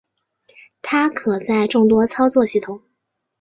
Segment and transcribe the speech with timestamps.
[0.81, 2.81] 它可在众多操作系统。